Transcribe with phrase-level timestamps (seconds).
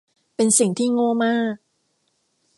[0.35, 1.55] เป็นสิ่งที่โง่มาก